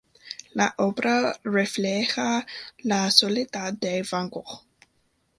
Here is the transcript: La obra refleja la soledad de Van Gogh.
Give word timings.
La 0.53 0.73
obra 0.79 1.37
refleja 1.43 2.47
la 2.81 3.11
soledad 3.11 3.73
de 3.73 4.01
Van 4.11 4.29
Gogh. 4.29 4.63